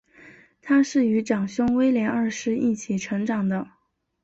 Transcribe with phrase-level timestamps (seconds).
[0.63, 3.69] 她是与长兄威廉二世一起成长的。